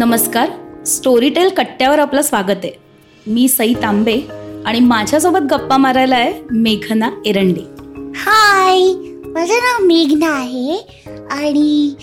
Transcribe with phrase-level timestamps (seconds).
[0.00, 0.50] नमस्कार.
[0.84, 2.72] स्टोरीटेल कट्ट्यावर आपलं स्वागत आहे.
[3.26, 4.20] मी सई तांबे
[4.66, 7.60] आणि माझ्यासोबत गप्पा मारायला आहे मेघना एरंडे.
[8.16, 8.78] हाय
[9.30, 10.76] माझं नाव मेघना आहे
[11.30, 11.94] आणि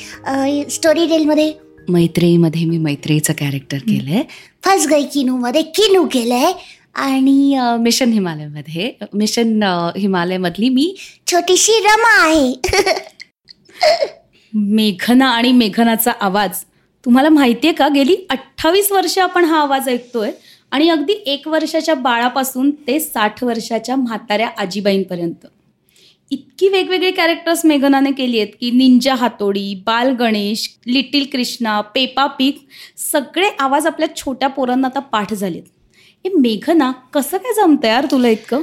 [0.69, 1.53] स्टोरी टेलमध्ये
[1.89, 4.23] मैत्रेयीमध्ये मी मैत्रेयीचं कॅरेक्टर केलंय.
[4.65, 6.51] फर्स्ट गई किनूमध्ये किनू केलंय.
[6.95, 9.63] आणि मिशन हिमालयमध्ये मिशन
[9.97, 10.95] हिमालयमधली मी
[11.27, 12.53] छोटीशी रमा आहे.
[14.53, 16.49] मेघना आणि मेघनाचा आवाज
[17.07, 20.31] तुम्हाला माहितीये का गेली अठ्ठावीस वर्ष आपण हा आवाज ऐकतोय
[20.71, 25.45] आणि अगदी एक वर्षाच्या बाळापासून ते साठ वर्षाच्या म्हाताऱ्या आजीबाईंपर्यंत.
[26.31, 32.59] इतकी वेगवेगळी कॅरेक्टर्स मेघनाने केली आहेत की ninja Hattori Bal Ganesh little Krishna Peppa Pig
[33.01, 35.63] सगळे आवाज आपल्या छोट्या पोरांना आता पाठ झालेत.
[36.25, 38.61] हे मेघना कसं काय जमतं यार तुला इतकं?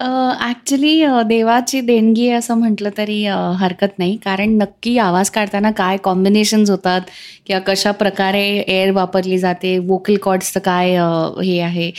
[0.00, 3.24] ॲक्च्युली देवाची देणगी आहे असं म्हटलं तरी
[3.58, 4.16] हरकत नाही.
[4.24, 7.00] कारण नक्की आवाज काढताना काय कॉम्बिनेशन्स होतात
[7.46, 10.96] किंवा कशा प्रकारे एअर वापरली जाते वोकल कॉर्ड्सचं काय
[11.44, 11.90] हे आहे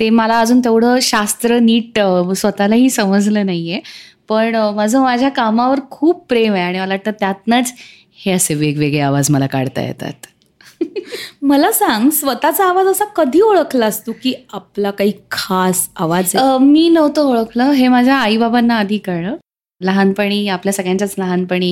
[0.00, 1.98] ते मला अजून तेवढं शास्त्र नीट
[2.36, 3.80] स्वतःलाही समजलं नाही आहे
[4.28, 7.72] पण माझं माझ्या कामावर खूप प्रेम आहे आणि मला वाटतं त्यातनंच
[8.24, 10.26] हे असे वेगवेगळे आवाज मला काढता येतात.
[11.42, 17.22] मला सांग स्वतःचा आवाज असा कधी ओळखलास तू की आपला काही खास आवाज मी नव्हतं
[17.22, 17.70] ओळखलं.
[17.70, 19.36] हे माझ्या आईबाबांना आधी कळलं.
[19.80, 21.70] लहानपणी आपल्या सगळ्यांच्याच लहानपणी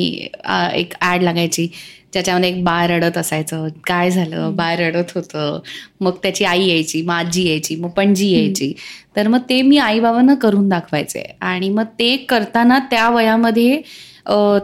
[0.75, 1.69] एक ॲड लागायची.
[2.13, 3.69] ज्याच्यामध्ये एक बाळ रडत असायचं.
[3.87, 4.55] काय झालं?
[4.57, 5.59] बाळ रडत होतं.
[6.01, 8.73] मग त्याची आई यायची आजी यायची मग पणजी यायची.
[9.17, 11.23] तर मग ते मी आईबाबांना करून दाखवायचे.
[11.41, 13.81] आणि मग ते करताना त्या वयामध्ये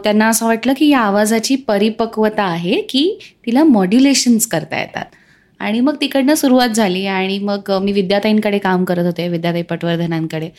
[0.03, 5.05] त्यांना असं वाटलं की या आवाजाची परिपक्वता आहे की तिला मॉड्युलेशन्स करता येतात.
[5.59, 10.49] आणि मग तिकडनं सुरुवात झाली आणि मग मी विद्याताईंकडे काम करत होते विद्याताई पटवर्धनांकडे.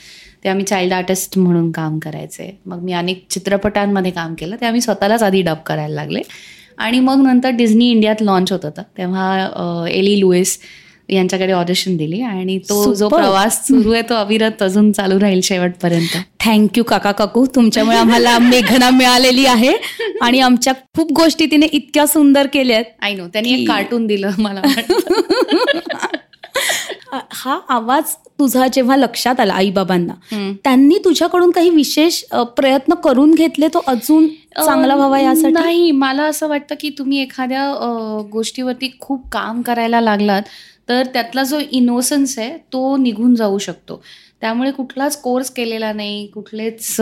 [0.44, 2.58] ते आम्ही चाइल्ड आर्टिस्ट म्हणून काम करायचे.
[2.66, 4.56] मग मी अनेक चित्रपटांमध्ये काम केलं.
[4.60, 6.20] ते आम्ही स्वतःलाच आधी डब करायला लागले.
[6.78, 8.82] आणि मग नंतर डिझनी इंडियात लॉन्च होत होतं.
[8.98, 10.58] तेव्हा एली लुईस
[11.10, 13.08] यांच्याकडे ऑडिशन दिली आणि तो जो.
[13.08, 18.90] प्रवास सुरू आहे तो अविरत अजून चालू राहील शेवटपर्यंत थँक्यू काका काकू तुमच्यामुळे आम्हाला मेघना
[18.90, 19.72] मिळालेली आहे
[20.22, 24.62] आणि आमच्या खूप गोष्टी तिने इतक्या सुंदर केल्यात आय नो त्यांनी एक कार्टून दिलं मला.
[27.32, 30.12] हा आवाज तुझा जेव्हा लक्षात आला आईबाबांना.
[30.64, 32.22] त्यांनी तुझ्याकडून काही विशेष
[32.56, 34.26] प्रयत्न करून घेतले तो अजून
[34.56, 37.70] चांगला व्हावा यासाठी नाही मला असं वाटतं की तुम्ही एखाद्या
[38.32, 40.42] गोष्टीवरती खूप काम करायला लागलात
[40.88, 44.00] तर त्यातला जो इनोसन्स आहे तो निघून जाऊ शकतो
[44.42, 46.96] त्यामुळे कुठलाच कोर्स केलेला नाही कुठलेच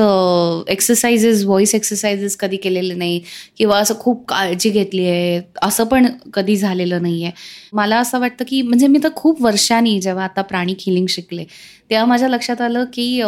[0.69, 3.21] एक्सरसाइजेस व्हॉइस एक्सरसाइजेस कधी केलेले नाही
[3.57, 7.33] किंवा असं खूप काळजी घेतली आहे असं पण कधी झालेलं नाही आहे
[7.73, 11.45] मला असं वाटतं की म्हणजे मी तर खूप वर्षांनी जेव्हा आता प्राणिक हिलिंग शिकले
[11.91, 13.23] तेव्हा माझ्या लक्षात आलं की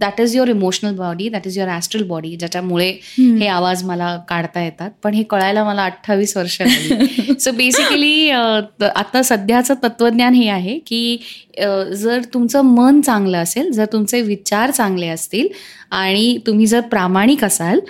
[0.00, 2.88] that is your emotional body that is your astral body ज्याच्यामुळे.
[3.18, 4.90] हे आवाज मला काढता येतात.
[5.02, 6.60] पण हे कळायला मला अठ्ठावीस वर्ष
[7.40, 8.30] सो बेसिकली
[8.96, 11.16] आता सध्याचं तत्वज्ञान हे आहे की
[11.92, 15.48] जर तुमचं मन चांगलं असेल जर तुमचे विचार चांगले असतील
[15.90, 17.80] आणि तुम्ही जर प्रामाणिक असाल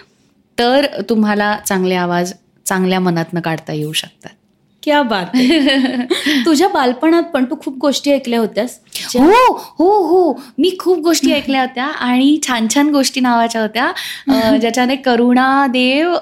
[0.59, 2.33] तर तुम्हाला चांगले आवाज
[2.67, 4.31] चांगल्या मनातनं काढता येऊ शकतात.
[4.85, 5.27] क्या बात.
[6.47, 8.79] तुझ्या बालपणात पण तू खूप गोष्टी ऐकल्या होत्यास?
[9.15, 10.33] हो हो हो.
[10.59, 13.93] मी खूप गोष्टी ऐकल्या होत्या आणि छान छान गोष्टी नावाच्या होत्या.
[14.61, 16.15] ज्याच्याने करुणा देव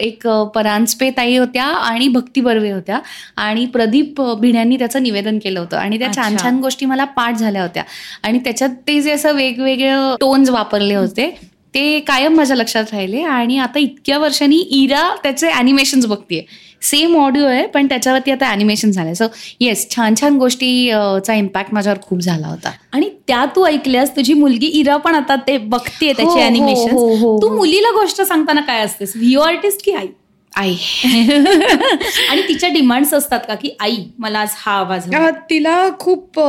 [0.00, 2.98] एक परांजपे ताई होत्या आणि भक्ती बर्वे होत्या.
[3.36, 5.76] आणि प्रदीप भिण्यांनी त्याचं निवेदन केलं होतं.
[5.76, 6.36] आणि त्या छान.
[6.42, 7.82] छान गोष्टी मला पाठ झाल्या होत्या.
[8.22, 11.30] आणि त्याच्यात ते जे असं वेगवेगळे टोन्स वापरले होते
[11.74, 13.22] ते कायम माझ्या लक्षात राहिले.
[13.22, 16.71] आणि आता इतक्या वर्षांनी इरा त्याचे ॲनिमेशन्स बघतीये.
[16.82, 19.14] सेम ऑडिओ आहे पण त्याच्यावरती आता ॲनिमेशन झालंय.
[19.14, 19.24] सो
[19.60, 22.70] येस छान छान गोष्टी अ, चा इम्पॅक्ट माझ्यावर खूप झाला होता.
[22.92, 27.14] आणि त्या तू ऐकल्यास तुझी मुलगी इरा पण आता ते बघतीये हो, त्याची अॅनिमेशन तू
[27.16, 27.54] हो.
[27.56, 29.12] मुलीला गोष्ट सांगताना काय असतेस?
[29.16, 30.06] व्हिओ आर्टिस्ट की आई?
[30.52, 30.74] आई.
[32.30, 35.08] आणि तिच्या डिमांड्स असतात का की आई मला आज हा आवाज
[35.50, 36.40] तिला खूप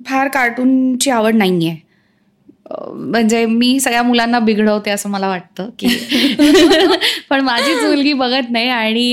[0.00, 1.76] फार कार्टूनची आवड नाही आहे
[2.90, 5.86] म्हणजे मी सगळ्या मुलांना बिघडवते असं मला वाटतं की
[7.30, 9.06] पण माझीच मुलगी बघत नाही आणि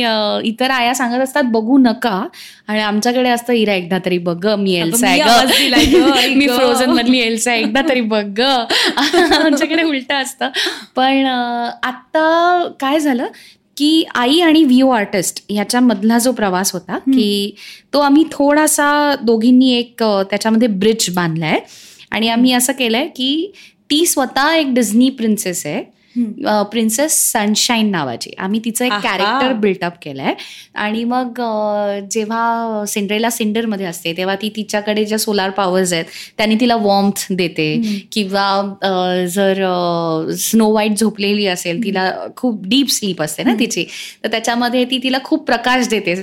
[0.49, 2.27] इतर आया सांगत असतात बघू नका.
[2.67, 6.47] आणि आमच्याकडे असतं इरा एकदा तरी बघ मी एल्सा मी आहे.
[6.47, 8.41] फ्रोझन मधली एल्सा एकदा तरी बघ ग.
[9.41, 10.49] आमच्याकडे उलट असतं.
[10.95, 11.25] पण
[11.83, 13.25] आत्ता काय झालं
[13.77, 17.55] की आई आणि व्ह्यू आर्टिस्ट ह्याच्यामधला जो प्रवास होता की
[17.93, 21.59] तो आम्ही थोडासा दोघींनी एक त्याच्यामध्ये ब्रिज बांधलाय.
[22.11, 23.51] आणि आम्ही असं केलंय की
[23.91, 25.83] ती स्वतः एक डिझनी प्रिन्सेस आहे.
[26.71, 28.31] प्रिन्सेस सनशाईन नावाची.
[28.39, 28.91] आम्ही तिचं एक.
[29.03, 30.33] कॅरेक्टर बिल्टअप केलंय.
[30.75, 31.41] आणि मग
[32.11, 36.05] जेव्हा सिंड्रेला सिंडरमध्ये असते तेव्हा ती तिच्याकडे ज्या सोलार पॉवर्स आहेत
[36.37, 37.69] त्यांनी तिला वॉर्म्थ देते.
[38.11, 38.45] किंवा
[39.35, 39.63] जर
[40.39, 43.85] स्नो व्हाईट झोपलेली असेल तिला खूप डीप स्लीप असते ना तिची.
[44.23, 46.13] तर त्याच्यामध्ये ती तिला खूप प्रकाश देते.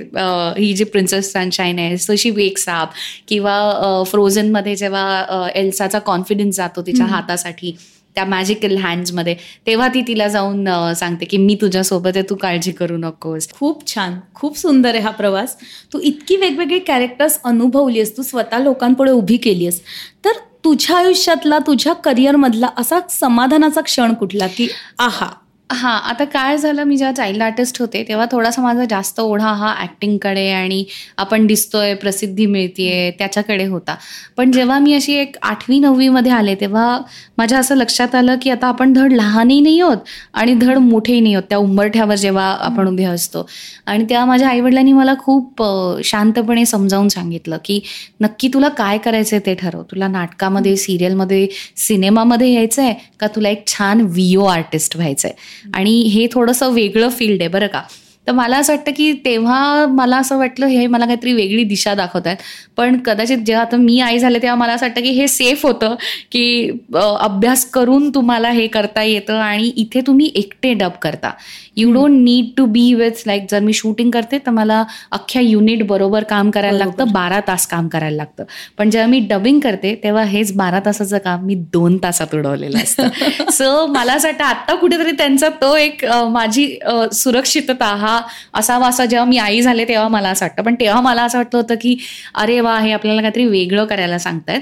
[0.58, 2.90] ही जी प्रिन्सेस सनशाईन आहे सो शी वेक्स अप
[3.28, 7.76] किंवा फ्रोझनमध्ये जेव्हा एल्साचा कॉन्फिडन्स जातो तिच्या हातासाठी.
[8.16, 9.34] त्या मॅजिकल हँड्समध्ये
[9.66, 13.48] तेव्हा ती तिला जाऊन सांगते की मी तुझ्यासोबत आहे तू काळजी करू नकोस.
[13.52, 14.18] खूप छान.
[14.34, 15.56] खूप सुंदर आहे हा प्रवास.
[15.92, 18.16] तू इतकी वेगवेगळी कॅरेक्टर्स अनुभवली आहेस.
[18.16, 19.80] तू स्वतः लोकांपुढे उभी केली आहेस.
[20.24, 24.68] तर तुझ्या आयुष्यातला तुझ्या करिअरमधला असा समाधानाचा क्षण कुठला की
[24.98, 25.28] आहा
[25.70, 26.82] हां आता काय झालं?
[26.84, 30.84] मी जेव्हा चाइल्ड आर्टिस्ट होते तेव्हा थोडासा माझा जास्त ओढा हा ॲक्टिंगकडे आणि
[31.18, 33.94] आपण दिसतोय प्रसिद्धी मिळतीये त्याच्याकडे होता.
[34.36, 36.98] पण जेव्हा मी अशी एक आठवी नववीमध्ये आले तेव्हा
[37.38, 39.96] माझ्या असं लक्षात आलं की आता आपण धड लहानही नाही आहोत
[40.34, 43.46] आणि धड मोठेही नाही आहोत त्या उंबरठ्यावर जेव्हा आपण उभे असतो.
[43.86, 45.62] आणि तेव्हा माझ्या आईवडिलांनी मला खूप
[46.04, 47.80] शांतपणे समजावून सांगितलं की
[48.20, 49.82] नक्की तुला काय करायचंय ते ठरव.
[49.90, 51.46] तुला नाटकामध्ये सिरियलमध्ये
[51.78, 53.26] सिनेमामध्ये यायचं आहे का?
[53.36, 57.82] तुला एक छान व्हिओ आर्टिस्ट व्हायचं आहे आणि हे थोडंसं वेगळं फील्ड आहे बरं का?
[58.26, 62.26] तर मला असं वाटतं की तेव्हा मला असं वाटलं हे मला काहीतरी वेगळी दिशा दाखवत
[62.26, 62.36] आहेत
[62.76, 65.94] पण कदाचित जेव्हा आता मी आई झाले तेव्हा मला असं वाटतं की हे सेफ होतं
[66.32, 71.30] की अभ्यास करून तुम्हाला हे करता येतं आणि इथे तुम्ही एकटे डब करता.
[71.76, 75.86] You don't need to be with like जर मी शूटिंग करते तर मला अख्ख्या युनिट
[75.86, 76.78] बरोबर काम करायला.
[76.78, 78.44] लागतं बारा तास काम करायला लागतं.
[78.78, 83.08] पण जेव्हा मी डबिंग करते तेव्हा हेच बारा तासाचं काम मी दोन तासात उडवलेलं असतं.
[83.50, 86.78] सो मला असं वाटतं आत्ता कुठेतरी त्यांचा तो एक माझी
[87.12, 88.20] सुरक्षितता हा
[88.54, 90.62] असावा असा जेव्हा मी आई झाले तेव्हा मला असं वाटतं.
[90.62, 91.96] पण तेव्हा मला असं वाटलं होतं की
[92.34, 94.60] अरे वा हे आपल्याला काहीतरी वेगळं करायला सांगतायत.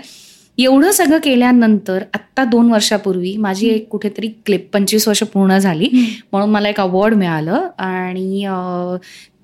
[0.59, 5.89] एवढं सगळं केल्यानंतर आत्ता दोन वर्षापूर्वी माझी एक कुठेतरी क्लिप पंचवीस वर्ष पूर्ण झाली.
[6.33, 8.47] म्हणून मला एक अवॉर्ड मिळालं आणि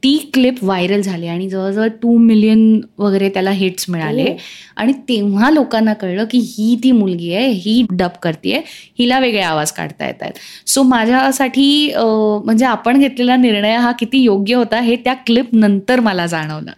[0.02, 4.24] ती क्लिप व्हायरल झाली आणि जवळजवळ टू मिलियन वगैरे त्याला हिट्स मिळाले.
[4.24, 4.34] ओ.
[4.76, 8.62] आणि तेव्हा लोकांना कळलं की ही ती मुलगी आहे ही डब करते
[8.98, 14.54] हिला वेगळे आवाज काढता येत आहेत सो माझ्यासाठी म्हणजे आपण घेतलेला निर्णय हा किती योग्य
[14.54, 16.72] होता हे त्या क्लिप नंतर मला जाणवलं.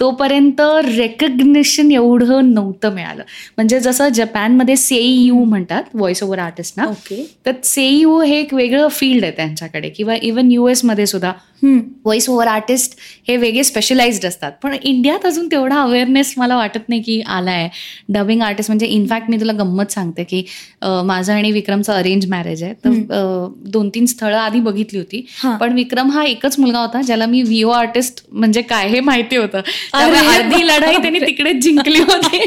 [0.00, 3.22] तोपर्यंत रेकग्निशन एवढं नव्हतं मिळालं.
[3.56, 6.86] म्हणजे जसं जपानमध्ये सेई यू म्हणतात व्हॉइस ओव्हर आर्टिस्ट ना.
[6.86, 9.88] ओके तर सेई यू हे एक वेगळं फील्ड आहे त्यांच्याकडे.
[9.88, 11.32] किंवा इवन यू मध्ये सुद्धा.
[11.62, 12.94] व्हॉइस ओव्हर आर्टिस्ट
[13.28, 14.52] हे वेगळे स्पेशलाइज्ड असतात.
[14.62, 17.68] पण इंडियात अजून तेवढा अवेअरनेस मला वाटत नाही की आला आहे
[18.12, 20.42] डबिंग आर्टिस्ट म्हणजे इनफॅक्ट मी तुला गंमत सांगते की
[20.82, 22.72] माझं आणि विक्रमचं अरेंज मॅरेज आहे.
[22.84, 25.24] तर दोन तीन स्थळं आधी बघितली होती.
[25.60, 29.60] पण विक्रम हा एकच मुलगा होता ज्याला मी व्हिओ आर्टिस्ट म्हणजे काय हे माहिती होतं.
[29.94, 32.38] अर्धी लढाई त्यांनी तिकडेच जिंकली होती.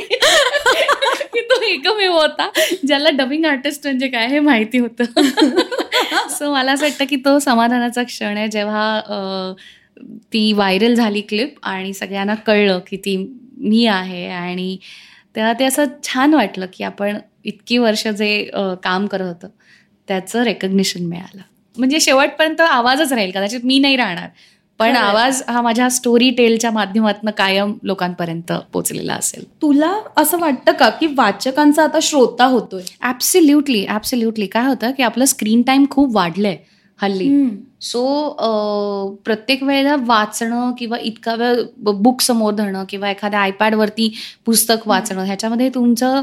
[1.34, 2.50] की तो एकमेव होता
[2.88, 5.04] ज्याला डबिंग आर्टिस्ट म्हणजे काय हे माहिती होतं.
[6.30, 8.48] सो मला असं वाटतं की तो समाधानाचा क्षण आहे.
[8.48, 9.54] जेव्हा
[10.34, 13.16] ती व्हायरल झाली क्लिप आणि सगळ्यांना कळलं की ती
[13.58, 14.78] मी आहे आणि
[15.36, 18.44] तेव्हा ते असं छान वाटलं की आपण इतकी वर्ष जे
[18.84, 19.48] काम करत होतं
[20.08, 21.42] त्याचं रेकग्निशन मिळालं.
[21.78, 23.32] म्हणजे शेवटपर्यंत आवाजच राहील.
[23.32, 24.30] कदाचित मी नाही राहणार.
[24.80, 24.96] पण.
[24.96, 29.44] आवाज हा माझ्या स्टोरी टेलच्या माध्यमातून कायम लोकांपर्यंत पोचलेला असेल.
[29.62, 32.82] तुला असं वाटतं का की वाचकांचा आता श्रोता होतोय?
[33.02, 36.58] ॲब्सल्युटली ॲब्सल्युटली काय होतं की आपलं स्क्रीन टाईम खूप वाढलंय
[37.00, 37.30] हल्ली.
[37.82, 44.12] सो प्रत्येक वेळेला वाचणं किंवा इतका वेळ बुक समोर धरणं किंवा एखाद्या आयपॅडवरती
[44.46, 46.22] पुस्तक वाचणं ह्याच्यामध्ये तुमचं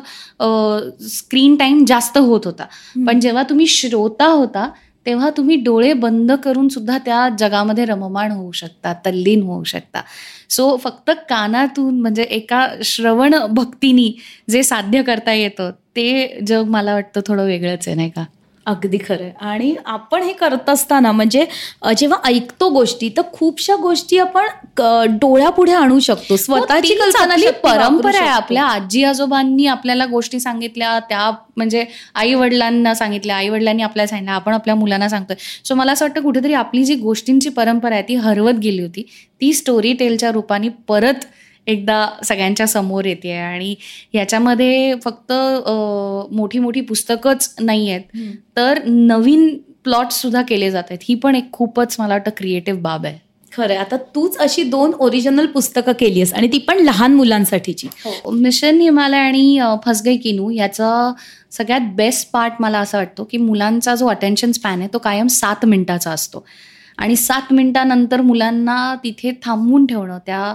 [1.08, 2.64] स्क्रीन टाईम जास्त होत होता.
[3.06, 4.68] पण जेव्हा तुम्ही श्रोता होता
[5.06, 10.02] तेव्हा तुम्ही डोळे बंद करून सुद्धा त्या जगामध्ये रममाण होऊ शकता तल्लीन होऊ शकता.
[10.50, 14.12] सो फक्त कानातून म्हणजे एका श्रवण भक्तीनी
[14.50, 18.24] जे साध्य करता येतं ते जग मला वाटतं थोडं वेगळंच आहे नाही का?
[18.66, 19.30] अगदी खरंय.
[19.40, 21.44] आणि आपण हे करत असताना म्हणजे
[21.98, 24.46] जेव्हा ऐकतो गोष्टी तर खूपशा गोष्टी आपण
[25.12, 26.36] डोळ्यापुढे आणू शकतो.
[26.36, 28.28] स्वतःची तीच कल्पना परंपरा आहे.
[28.28, 28.64] आपल्या.
[28.64, 34.54] आजी आजोबांनी आपल्याला गोष्टी सांगितल्या त्या म्हणजे आई वडिलांना सांगितल्या आई वडिलांनी आपल्याला सांगितलं आपण
[34.54, 35.36] आपल्या मुलांना सांगतोय.
[35.64, 39.06] सो मला असं वाटतं कुठेतरी आपली जी गोष्टींची परंपरा आहे ती हरवत गेली होती.
[39.40, 41.24] ती स्टोरी टेलच्या रूपाने परत
[41.66, 43.74] एकदा सगळ्यांच्या समोर येते आणि
[44.12, 45.32] ह्याच्यामध्ये फक्त
[46.32, 48.00] मोठी मोठी पुस्तकच नाही आहेत.
[48.56, 50.98] तर नवीन प्लॉट सुद्धा केले जात आहेत.
[51.08, 53.18] ही पण एक खूपच मला वाटतं क्रिएटिव्ह बाब आहे.
[53.52, 57.88] खरंय आता तूच अशी दोन ओरिजिनल पुस्तकं केली आहेस आणि ती पण लहान मुलांसाठीची.
[58.32, 61.12] मिशन हिमालय आणि अ, फसगई किनू याचा
[61.52, 65.64] सगळ्यात बेस्ट पार्ट मला असं वाटतो की मुलांचा जो अटेन्शन स्पॅन आहे तो कायम सात
[65.66, 66.44] मिनिटाचा असतो.
[66.98, 70.52] आणि सात मिनिटानंतर मुलांना तिथे थांबवून ठेवणं त्या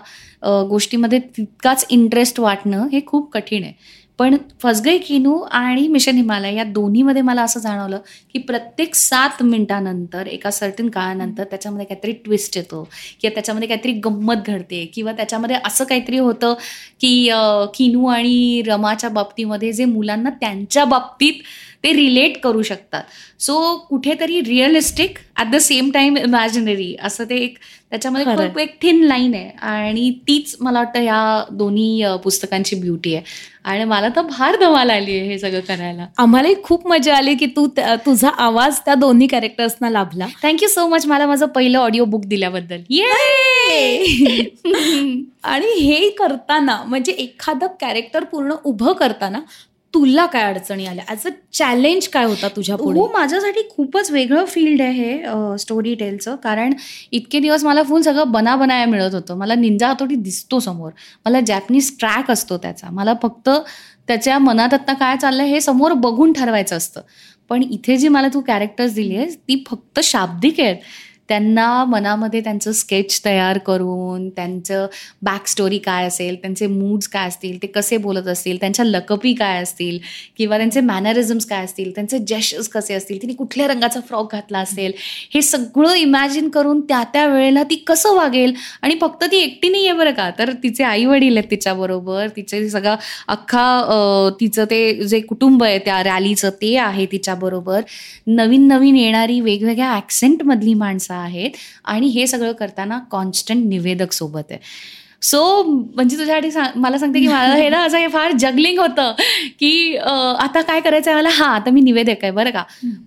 [0.69, 3.73] गोष्टीमध्ये तितकाच इंटरेस्ट वाटणं हे खूप कठीण आहे.
[4.19, 7.99] पण फसगई किनू आणि मिशन हिमालय या दोन्हीमध्ये मला असं जाणवलं
[8.33, 12.83] की प्रत्येक सात मिनिटानंतर एका सर्टन काळानंतर त्याच्यामध्ये काहीतरी ट्विस्ट येतो
[13.21, 16.53] किंवा त्याच्यामध्ये काहीतरी गंमत घडते किंवा त्याच्यामध्ये असं काहीतरी होतं
[16.99, 17.29] की
[17.75, 21.41] किनू आणि रमाच्या बाबतीमध्ये जे मुलांना त्यांच्या बाबतीत
[21.83, 23.03] ते रिलेट करू शकतात.
[23.39, 27.57] सो कुठेतरी realistic at the same time imaginary असं ते एक
[27.89, 28.35] त्याच्यामध्ये.
[28.35, 29.49] खूप एक थिन लाईन आहे.
[29.61, 33.23] आणि तीच मला वाटतं ह्या दोन्ही पुस्तकांची ब्युटी आहे.
[33.63, 36.05] आणि मला तर फार धमाल आली आहे हे सगळं करायला.
[36.17, 37.65] आम्हालाही खूप मजा आली की तू
[38.05, 40.27] तुझा आवाज त्या दोन्ही कॅरेक्टर्सना लाभला.
[40.43, 43.09] थँक्यू सो मच मला माझं पहिलं ऑडिओ बुक दिल्याबद्दल ये
[45.43, 49.39] आणि हे करताना म्हणजे एखादं कॅरेक्टर पूर्ण उभं करताना
[49.93, 51.03] तुला काय अडचणी आल्या?
[51.07, 52.99] ॲज अ चॅलेंज काय होता तुझ्या पुढे?
[52.99, 56.73] हो माझ्यासाठी खूपच वेगळं फील्ड आहे हे स्टोरी टेलचं कारण
[57.11, 59.37] इतके दिवस मला फुल सगळं बना बनाया मिळत होतं.
[59.37, 60.91] मला निंजा हातोटी दिसतो समोर.
[61.25, 62.89] मला जॅपनीज ट्रॅक असतो त्याचा.
[62.91, 63.49] मला फक्त
[64.07, 67.01] त्याच्या मनात आता काय चाललंय हे समोर बघून ठरवायचं असतं.
[67.49, 70.75] पण इथे जी मला तू कॅरेक्टर्स दिली आहेस ती फक्त शाब्दिक आहेत.
[71.31, 74.87] त्यांना मनामध्ये त्यांचं स्केच तयार करून त्यांचं
[75.21, 79.61] बॅक स्टोरी काय असेल त्यांचे मूड्स काय असतील ते कसे बोलत असतील त्यांच्या लकपी काय
[79.63, 79.97] असतील
[80.37, 84.91] किंवा त्यांचे मॅनरिझम्स काय असतील त्यांचे जेशस कसे असतील तिने कुठल्या रंगाचा फ्रॉक घातला असेल
[85.33, 88.53] हे सगळं इमॅजिन करून त्या त्या वेळेला ती कसं वागेल?
[88.81, 90.29] आणि फक्त ती एकटी नाही आहे बरं का?
[90.39, 92.95] तर तिचे आई वडील आहेत तिच्याबरोबर तिचे सगळा
[93.27, 97.81] अख्खा तिचं ते जे कुटुंब आहे त्या रॅलीचं ते आहे तिच्याबरोबर
[98.27, 101.51] नवीन नवीन येणारी वेगवेगळ्या ॲक्सेंटमधली माणसं आहेत.
[101.85, 104.59] आणि हे सगळं करताना कॉन्स्टंट निवेदक सोबत आहे.
[105.21, 109.11] सो म्हणजे तुझ्यासाठी मला सांगते की मला हे ना असं हे फार जगलिंग होतं
[109.59, 111.29] की आता काय करायचं आहे मला?
[111.29, 112.63] हा आता मी निवेदक आहे बरं का?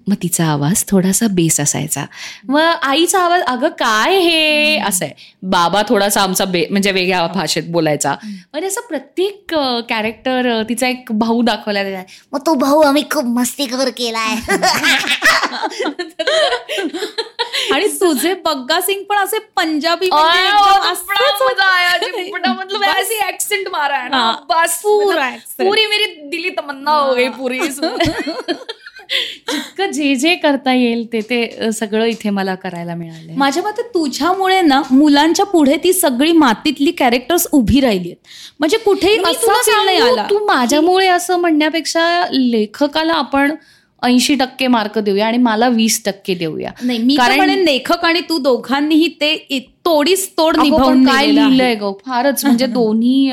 [0.09, 2.05] मग तिचा आवाज थोडासा बेस असायचा.
[2.49, 4.79] मग आईचा आवाज अगं काय हे?
[4.79, 5.15] असं आहे.
[5.43, 8.15] बाबा थोडासा आमचा बे म्हणजे वेगळ्या भाषेत बोलायचा.
[8.23, 9.55] म्हणजे असं प्रत्येक
[9.89, 12.03] कॅरेक्टर तिचा एक भाऊ दाखवला गेला
[12.33, 14.37] मग तो भाऊ आम्ही खूप मस्तीखोर केलाय.
[17.73, 20.09] आणि तुझे बग्गा सिंग पण असे पंजाबी
[22.13, 22.31] म्हणजे.
[23.29, 24.81] एक्सेंट मारा है हाँ, बस.
[24.83, 25.31] पूरा.
[25.59, 27.59] पूरी मेरी दिली तमन्ना हो गई पूरी.
[29.53, 34.61] जितकं जे जे करता येईल ते ते सगळं इथे मला करायला मिळालं माझ्या मते तुझ्यामुळे
[34.61, 38.17] ना मुलांच्या पुढे ती सगळी मातीतली कॅरेक्टर्स उभी राहिली आहेत.
[38.59, 40.27] म्हणजे कुठेही असा नाही आला.
[40.31, 43.55] तू माझ्यामुळे असं म्हणण्यापेक्षा लेखकाला आपण
[44.03, 46.71] ऐंशी टक्के मार्क देऊया आणि मला वीस टक्के देऊया.
[46.83, 49.47] नाही मी कारण- लेखक आणि तू दोघांनीही ते
[49.85, 51.27] तोडीस तोड निभावून काय.
[51.27, 53.31] लिहिलंय ग फारच म्हणजे दोन्ही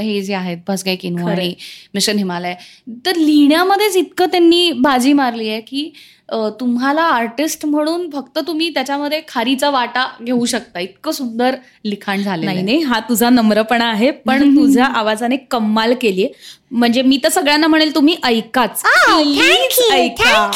[0.00, 1.26] हे जे आहेत भसगाय किनू.
[1.28, 1.54] आणि
[1.94, 2.54] मिशन हिमालय
[3.06, 5.90] तर लिहिण्यामध्येच इतकं त्यांनी बाजी मारली आहे की
[6.60, 12.62] तुम्हाला आर्टिस्ट म्हणून फक्त तुम्ही त्याच्यामध्ये खारीचा वाटा घेऊ शकता इतकं सुंदर लिखाण झालेलं नाही.
[12.62, 16.28] नाही हा तुझा नम्रपणा आहे पण तुझ्या आवाजाने कम्माल केलीये
[16.70, 20.50] म्हणजे मी तर सगळ्यांना म्हणेल तुम्ही ऐकाच थँक्यू ऐका.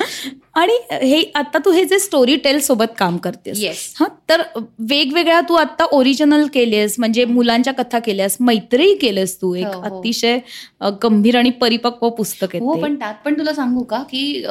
[0.58, 3.82] आणि हे आता तू हे जे स्टोरी टेल सोबत काम करतेस Yes.
[3.96, 4.42] हा तर
[4.88, 9.98] वेगवेगळ्या तू आता ओरिजिनल केलेस म्हणजे मुलांच्या कथा केल्यास मैत्रीही केलेस तू एक हो, हो.
[9.98, 10.38] अतिशय
[11.02, 12.76] गंभीर आणि परिपक्व पुस्तक आहे हो.
[12.80, 14.42] पण त्यात पण तुला सांगू का की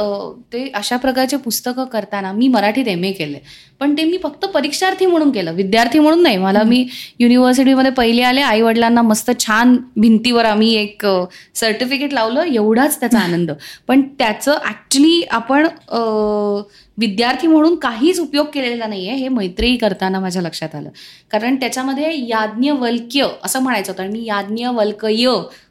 [0.54, 3.40] ते अशा प्रकारचे पुस्तकं करताना मी मराठीत एम ए केले
[3.80, 5.54] पण ते मी फक्त परीक्षार्थी म्हणून केलं.
[5.54, 6.38] विद्यार्थी म्हणून नाही.
[6.38, 6.88] मला मी
[7.20, 11.06] युनिव्हर्सिटीमध्ये पहिले आले आई वडिलांना मस्त छान भिंतीवर आम्ही एक
[11.56, 12.44] सर्टिफिकेट लावलं.
[12.44, 13.52] एवढाच त्याचा आनंद.
[13.88, 15.68] पण त्याचं ऍक्च्युली आपण
[16.98, 20.90] विद्यार्थी म्हणून काहीच उपयोग केलेला नाहीये हे मैत्री करताना माझ्या लक्षात आलं.
[21.32, 25.26] कारण त्याच्यामध्ये याज्ञवल्क्य असं म्हणायचं होतं आणि मी याज्ञवल्कय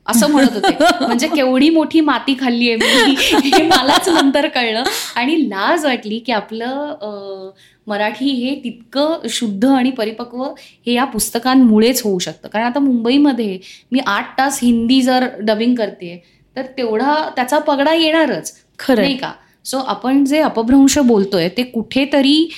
[0.06, 0.74] असं म्हणत होते.
[1.00, 3.14] म्हणजे केवढी मोठी माती खाल्ली आहे मी
[3.48, 4.82] हे मलाच नंतर कळलं.
[5.16, 7.50] आणि लाज वाटली की आपलं
[7.86, 10.42] मराठी हे तितकं शुद्ध आणि परिपक्व
[10.86, 12.48] हे या पुस्तकांमुळेच होऊ शकतं.
[12.48, 13.58] कारण आता मुंबईमध्ये
[13.92, 16.22] मी आठ तास हिंदी जर डबिंग करते
[16.56, 18.52] तर तेवढा त्याचा पगडा येणारच.
[18.78, 19.04] खरंय.
[19.04, 19.32] नाही का?
[19.66, 22.48] सो आपण जे अपभ्रंश बोलतोय ते कुठेतरी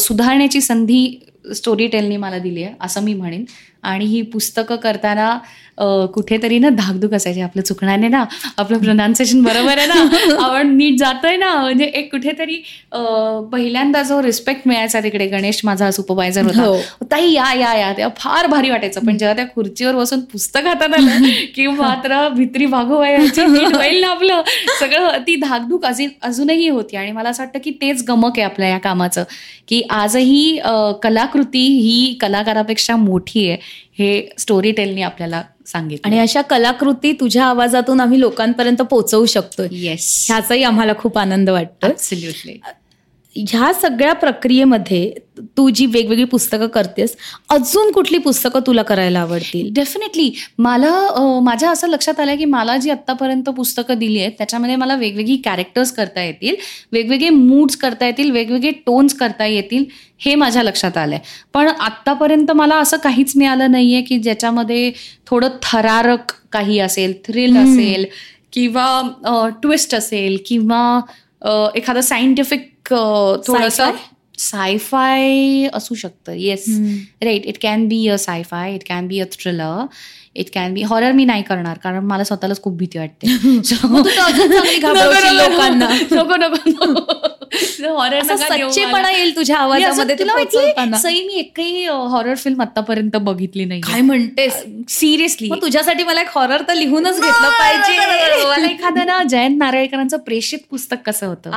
[0.00, 1.20] सुधारण्याची संधी
[1.54, 3.44] स्टोरी टेलनी मला दिली आहे असं मी म्हणेन.
[3.88, 5.36] आणि ही पुस्तकं करताना
[6.14, 7.40] कुठेतरी ना धाकधूक असायची.
[7.40, 8.24] आपलं चुकण्याने ना
[8.58, 11.52] आपलं प्रोनाऊन्सिएशन बरोबर आहे ना आपण नीट जातोय ना.
[11.54, 12.56] म्हणजे एक कुठेतरी
[13.52, 16.62] पहिल्यांदा जो रिस्पेक्ट मिळायचा तिकडे गणेश माझा सुपरवायझर होता.
[16.62, 16.78] हो.
[17.10, 17.92] ताई या या या.
[17.92, 19.04] तेव्हा फार भारी वाटायचं.
[19.06, 24.42] पण जेव्हा त्या खुर्चीवर बसून पुस्तक हातात आलं की मात्र भित्री भागवायची होईल ना आपलं
[24.80, 26.96] सगळं ती धाकधूक अजून अजूनही होती.
[26.96, 29.24] आणि मला असं वाटतं की तेच गमक आहे आपल्या या कामाचं
[29.68, 30.58] की आजही
[31.02, 33.56] कलाकृती ही कलाकारापेक्षा मोठी आहे.
[33.98, 36.06] हे स्टोरी टेलनी आपल्याला सांगितलं.
[36.08, 39.68] आणि अशा कलाकृती तुझ्या आवाजातून आम्ही लोकांपर्यंत पोहोचवू शकतोय.
[39.70, 41.86] येस ह्याचाही आम्हाला खूप आनंद वाटतो
[43.36, 45.12] ह्या सगळ्या प्रक्रियेमध्ये
[45.56, 47.14] तू जी वेगवेगळी पुस्तकं करतेस
[47.48, 49.68] अजून कुठली पुस्तकं तुला करायला आवडतील?
[49.74, 50.90] डेफिनेटली मला
[51.42, 55.92] माझ्या असं लक्षात आलं की मला जी आत्तापर्यंत पुस्तकं दिली आहेत त्याच्यामध्ये मला वेगवेगळी कॅरेक्टर्स
[55.92, 56.54] करता येतील
[56.92, 59.84] वेगवेगळे मूड्स करता येतील वेगवेगळे टोन्स करता येतील
[60.18, 64.90] हे माझ्या लक्षात आलं आहे पण आत्तापर्यंत मला असं काहीच मिळालं नाही आहे की ज्याच्यामध्ये
[65.26, 67.56] थोडं थरारक काही असेल थ्रिल.
[67.56, 68.04] असेल
[68.52, 71.00] किंवा ट्विस्ट असेल किंवा
[71.76, 72.94] एखादं सायंटिफिक
[73.46, 73.90] थोडंसं
[74.38, 76.32] सायफाय असू शकतं.
[76.32, 76.64] Yes
[77.24, 79.84] right it can be a sci fi it can be a thriller
[80.38, 83.26] it can be horror मी नाही करणार कारण मला स्वतःलाच खूप भीती वाटते.
[85.32, 85.88] लोकांना.
[86.12, 86.70] नको नको
[87.96, 90.16] हॉरर सच्चेपणा येईल तुझ्या आवाजामध्ये.
[90.98, 94.62] सई मी एकही हॉरर फिल्म आतापर्यंत बघितली नाही काय म्हणतेस?
[94.88, 97.98] सिरियसली तुझ्यासाठी मला एक हॉरर तर लिहूनच घेतलं पाहिजे.
[98.48, 101.50] मला एखादं ना जयंत नारळीकरांचं प्रेषित पुस्तक कसं होतं?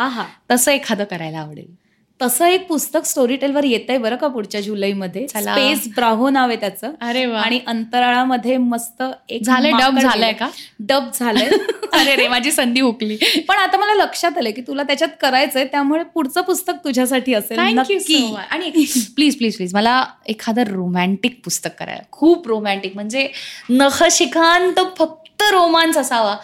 [0.52, 1.82] तसं एखादं करायला आवडेल.
[2.22, 5.28] तसं एक पुस्तक स्टोरी टेलवर येत आहे बरं का पुढच्या जुलैमध्ये.
[5.28, 6.92] स्पेस ब्राहो नाव आहे त्याचं.
[7.02, 10.34] अरे आणि अंतराळामध्ये मस्त एक झालंय, डब झालंय.
[10.34, 10.50] का?
[10.80, 11.50] डब झालंय.
[11.94, 13.18] अरे रे माझी संधी हुकली.
[13.48, 17.60] पण आता मला लक्षात आलं की तुला त्याच्यात करायचंय त्यामुळे पुढचं पुस्तक तुझ्यासाठी असेल.
[17.60, 22.02] आणि प्लीज प्लीज प्लीज मला एखादं रोमॅन्टिक पुस्तक करायला.
[22.12, 23.30] खूप रोमॅन्टिक म्हणजे
[23.70, 26.38] नखशिखांत फक्त रोमांस असावा.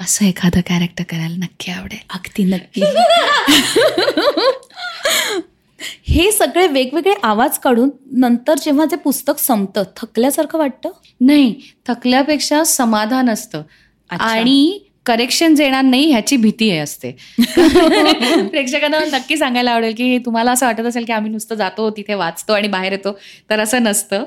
[0.00, 1.98] असं एखादं कॅरेक्टर करायला नक्की आवडेल.
[2.10, 2.82] अगदी नक्की.
[6.02, 10.90] हे सगळे वेगवेगळे आवाज काढून नंतर जेव्हा ते पुस्तक संपतं थकल्यासारखं वाटतं?
[11.20, 13.62] नाही थकल्यापेक्षा समाधान असतं.
[14.10, 17.10] आणि करेक्शन येणार नाही ह्याची भीती आहे असते.
[18.48, 22.52] प्रेक्षकांना नक्की सांगायला आवडेल की तुम्हाला असं वाटत असेल की आम्ही नुसतं जातो तिथे वाचतो
[22.52, 23.12] आणि बाहेर येतो
[23.50, 24.24] तर असं नसतं.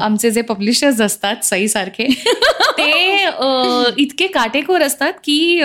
[0.00, 2.06] आमचे जे पब्लिशर्स असतात सईसारखे
[2.78, 2.90] ते
[3.96, 5.60] इतके काटेकोर असतात की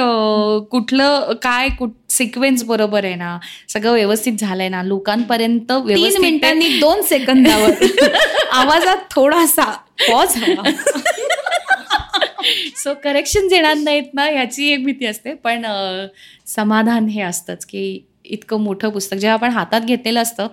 [0.72, 3.38] कुठलं काय कुठ सिक्वेन्स बरोबर आहे ना
[3.70, 7.86] सगळं व्यवस्थित झालंय ना लोकांपर्यंत तीन मिनिटांनी दोन सेकंदावर
[8.52, 9.72] आवाजात थोडासा
[10.12, 10.70] पॉज हवा.
[12.76, 15.34] सो करेक्शन येणार नाहीत ना ह्याची एक भीती असते.
[15.34, 15.66] पण
[16.46, 20.48] समाधान हे असतंच की इतकं मोठं पुस्तक जेव्हा आपण हातात घेतलेलं असतं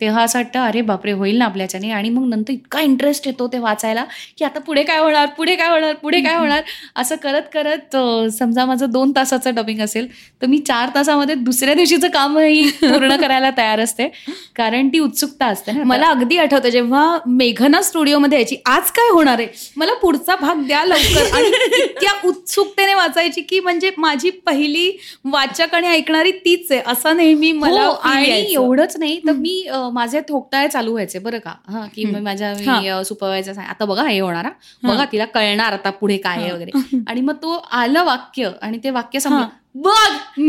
[0.00, 1.90] तेव्हा असं वाटतं अरे बापरे होईल ना आपल्याच्याने.
[1.90, 4.04] आणि मग नंतर इतका इंटरेस्ट येतो ते वाचायला
[4.38, 6.62] की आता पुढे काय होणार पुढे काय होणार पुढे काय होणार?
[6.96, 7.96] असं करत करत
[8.32, 10.06] समजा माझं दोन तासाचं डबिंग असेल
[10.42, 14.08] तर मी चार तासामध्ये दुसऱ्या दिवशीचं कामही पूर्ण करायला तयार असते.
[14.56, 19.46] कारण ती उत्सुकता असते मला अगदी आठवतं जेव्हा मेघना स्टुडिओमध्ये यायची आज काय होणार आहे?
[19.76, 21.34] मला पुढचा भाग द्या लवकर.
[21.34, 24.90] आणि इतक्या उत्सुकतेने वाचायची की म्हणजे माझी पहिली
[25.24, 28.28] वाचक आणि ऐकणारी तीच आहे असं नेहमी मला हो, आणि.
[28.52, 31.54] एवढंच नाही तर मी माझे थोकताळे चालू व्हायचे बरं का?
[31.68, 32.04] हा की.
[32.04, 33.02] मी माझ्या.
[33.04, 34.48] सुपरवायझर आता बघा हे होणार.
[34.82, 36.52] बघा तिला कळणार आता पुढे काय आहे.
[36.52, 36.70] वगैरे.
[37.06, 39.46] आणि मग तो आलं वाक्य आणि ते वाक्य हा.
[39.74, 40.40] बघ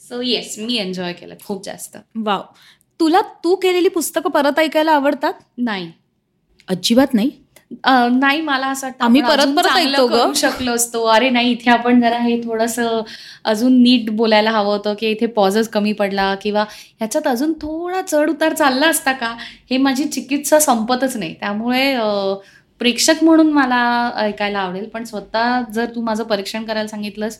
[0.00, 1.96] सो येस मी एन्जॉय केलं खूप जास्त.
[2.16, 2.42] वाव.
[3.00, 5.32] तुला तू केलेली पुस्तकं परत ऐकायला आवडतात?
[5.58, 5.92] नाही.
[6.68, 7.30] अजिबात नाही?
[7.70, 11.02] नाही मला असं वाटतं आम्ही परत परत ऐकतो शकलो असतो.
[11.04, 12.78] अरे नाही इथे आपण जरा हे थोडस
[13.44, 18.30] अजून नीट बोलायला हवं होतं की इथे पॉझच कमी पडला किंवा ह्याच्यात अजून थोडा चढ
[18.30, 19.34] उतार चालला असता का?
[19.70, 21.34] हे माझी चिकित्सा संपतच नाही.
[21.40, 21.94] त्यामुळे
[22.80, 24.88] प्रेक्षक म्हणून मला ऐकायला आवडेल.
[24.88, 27.38] पण स्वतः जर तू माझं परीक्षण करायला सांगितलंस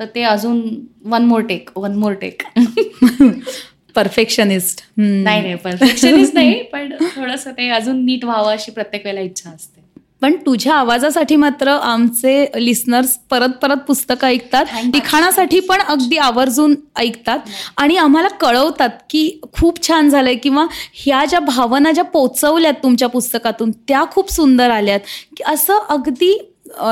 [0.00, 0.60] तर ते अजून
[1.04, 2.42] one more take one more take
[3.96, 9.50] perfectionist नाही नाही परफेक्शनिस्ट नाही पण थोडंसं ते अजून नीट व्हावं अशी प्रत्येक वेळेला इच्छा
[9.50, 9.84] असते.
[10.22, 14.66] पण तुझ्या आवाजासाठी मात्र आमचे लिस्नर्स परत परत पुस्तकं ऐकतात.
[14.84, 17.38] लिखाणासाठी पण अगदी आवर्जून ऐकतात.
[17.76, 23.70] आणि आम्हाला कळवतात की खूप छान झालंय किंवा ह्या ज्या भावना ज्या पोचवल्यात तुमच्या पुस्तकातून
[23.88, 25.00] त्या खूप सुंदर आल्यात.
[25.36, 26.36] की असं अगदी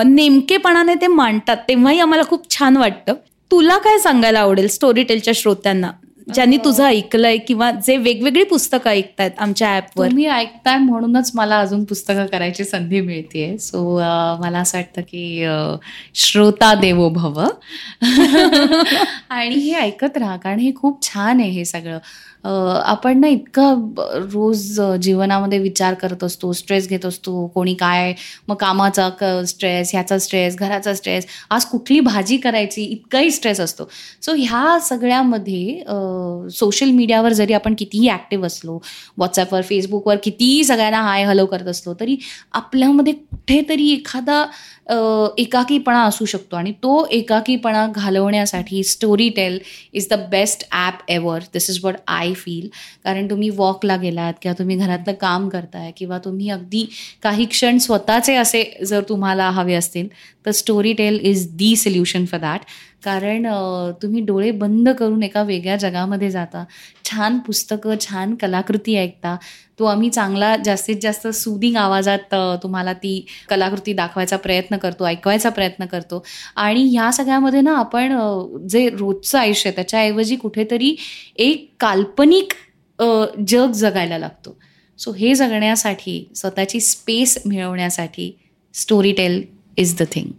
[0.07, 3.15] नेमकेपणाने ते मांडतात तेव्हाही आम्हाला खूप छान वाटतं.
[3.51, 5.91] तुला काय सांगायला आवडेल स्टोरी टेलच्या श्रोत्यांना?
[6.35, 11.85] ज्यांनी तुझं ऐकलंय किंवा जे वेगवेगळी पुस्तकं ऐकतायत आमच्या ऍपवर तुम्ही ऐकताय म्हणूनच मला अजून
[11.85, 13.99] पुस्तकं करायची संधी मिळते सो
[14.41, 15.47] मला असं वाटतं की
[16.15, 17.45] श्रोता देवो भव.
[19.29, 21.99] आणि हे ऐकत राहा कारण हे खूप छान आहे हे सगळं.
[22.45, 23.85] आपण ना इतकं
[24.33, 28.13] रोज जीवनामध्ये विचार करत असतो स्ट्रेस घेत असतो कोणी काय
[28.49, 29.09] मग कामाचा
[29.47, 33.89] स्ट्रेस ह्याचा स्ट्रेस घराचा स्ट्रेस आज कुठली भाजी करायची इतकाही स्ट्रेस असतो.
[34.23, 35.83] सो ह्या सगळ्यामध्ये
[36.55, 38.75] सोशल मीडियावर जरी आपण कितीही ॲक्टिव्ह असलो
[39.17, 42.17] व्हॉट्सॲपवर फेसबुकवर कितीही सगळ्यांना हाय हॅलो करत असलो तरी
[42.53, 44.45] आपल्यामध्ये कुठेतरी एखादा
[45.39, 48.83] एकाकीपणा असू शकतो आणि तो एकाकीपणा घालवण्यासाठी
[49.29, 49.59] Storytel
[49.93, 52.69] is the best app ever this is what I feel
[53.05, 56.87] कारण तुम्ही वॉकला गेलात किंवा तुम्ही घरातलं काम करताय किंवा तुम्ही अगदी
[57.23, 60.09] काही क्षण स्वतःचे असे जर तुम्हाला हवे असतील
[60.47, 60.51] तर
[60.93, 62.61] Storytel is the solution for that
[63.05, 63.47] कारण
[64.03, 66.65] तुम्ही डोळे बंद करून एका वेगळ्या जगामध्ये जाता.
[67.05, 69.37] छान पुस्तकं छान कलाकृती ऐकता.
[69.79, 75.87] तो आम्ही चांगला जास्तीत जास्त सुदिंग आवाजात तुम्हाला ती कलाकृती दाखवायचा प्रयत्न करतो ऐकवायचा प्रयत्न
[75.87, 76.23] करतो.
[76.57, 78.17] आणि ह्या सगळ्यामध्ये ना आपण
[78.71, 80.95] जे रोजचं आयुष्य त्याच्याऐवजी कुठेतरी
[81.37, 82.53] एक काल्पनिक
[83.49, 84.57] जग जगायला लागतो.
[84.99, 88.31] सो हे जगण्यासाठी स्वतःची स्पेस मिळवण्यासाठी
[89.13, 89.43] Storytel
[89.79, 90.33] is the thing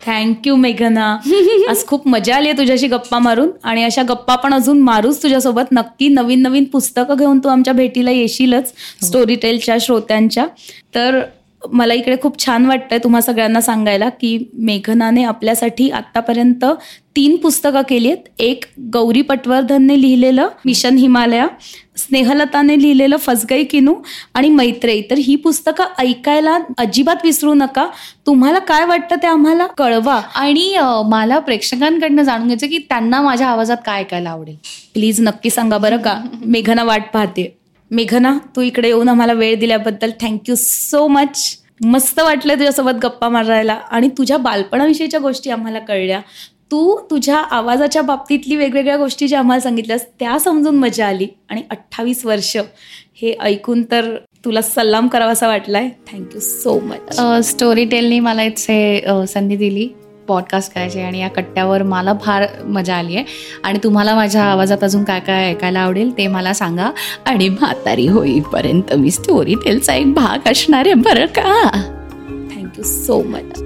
[0.00, 1.06] thank you मेघना
[1.70, 5.72] आज खूप मजा आली आहे तुझ्याशी गप्पा मारून आणि अशा गप्पा पण अजून मारूच तुझ्यासोबत.
[5.72, 8.72] नक्की नवीन नवीन पुस्तकं घेऊन तू आमच्या भेटीला येशीलच
[9.04, 10.46] स्टोरी टेलच्या श्रोत्यांच्या.
[10.94, 11.20] तर
[11.72, 16.64] मला इकडे खूप छान वाटतंय तुम्हा सगळ्यांना सांगायला की मेघनाने आपल्यासाठी आत्तापर्यंत
[17.16, 18.28] तीन पुस्तकं केली आहेत.
[18.38, 21.46] एक गौरी पटवर्धनने लिहिलेलं मिशन हिमालया.
[21.98, 23.94] स्नेहलताने लिहिलेलं फसगई किनू
[24.34, 25.02] आणि मैत्रेयी.
[25.10, 27.86] तर ही पुस्तकं ऐकायला अजिबात विसरू नका.
[28.26, 30.20] तुम्हाला काय वाटतं ते आम्हाला कळवा.
[30.34, 34.56] आणि मला प्रेक्षकांकडनं जाणून घ्यायचं की त्यांना माझ्या आवाजात काय ऐकायला आवडेल.
[34.94, 36.20] प्लीज नक्की सांगा बरं का.
[36.44, 37.56] मेघना वाट पाहते.
[37.90, 43.72] मेघना तू इकडे येऊन आम्हाला वेळ दिल्याबद्दल थँक्यू सो मच मस्त वाटलं तुझ्यासोबत गप्पा मारायला
[43.72, 46.20] आणि तुझ्या बालपणाविषयीच्या गोष्टी आम्हाला कळल्या.
[46.70, 51.26] तू तुझ्या आवाजाच्या बाबतीतली वेगवेगळ्या गोष्टी ज्या आम्हाला सांगितल्यास त्या समजून मजा आली.
[51.50, 52.56] आणि अठ्ठावीस वर्ष
[53.22, 55.88] हे ऐकून तर तुला सल्लाम करावासा वाटलाय.
[56.12, 59.88] थँक्यू सो मच स्टोरी टेलनी मला इथे संधी दिली
[60.28, 63.24] पॉडकास्ट करायची आणि या कट्ट्यावर मला फार मजा आली आहे.
[63.64, 66.90] आणि तुम्हाला माझ्या आवाजात अजून काय काय ऐकायला आवडेल ते मला सांगा.
[67.26, 71.70] आणि म्हातारी होईपर्यंत मी स्टोरी टेलचा एक भाग असणार आहे बरं का?
[72.54, 73.62] Thank you so much